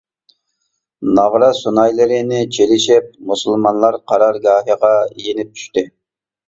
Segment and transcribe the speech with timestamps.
[1.19, 4.95] ناغرا سۇنايلىرىنى چېلىشىپ مۇسۇلمانلار قارارگاھىغا
[5.27, 5.91] يېنىپ چۈشتى.